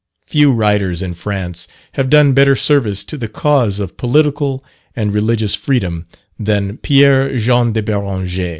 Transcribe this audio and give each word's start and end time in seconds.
Few 0.25 0.51
writers 0.51 1.03
in 1.03 1.13
France 1.13 1.67
have 1.91 2.09
done 2.09 2.33
better 2.33 2.55
service 2.55 3.03
to 3.03 3.17
the 3.17 3.27
cause 3.27 3.79
of 3.79 3.97
political 3.97 4.63
and 4.95 5.13
religious 5.13 5.53
freedom, 5.53 6.07
than 6.39 6.77
Pierre 6.79 7.37
Jean 7.37 7.71
de 7.73 7.83
Beranger. 7.83 8.49